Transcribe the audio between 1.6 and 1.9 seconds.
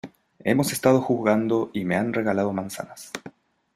y